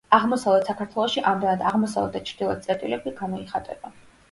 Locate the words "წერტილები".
2.71-3.17